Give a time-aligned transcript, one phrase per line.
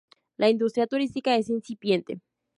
[0.37, 2.21] La industria turística es incipiente.